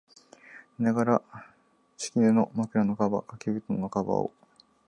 [0.79, 1.21] 寝ながら、
[1.95, 4.33] 敷布、枕のカバー、掛け蒲団のカバーを、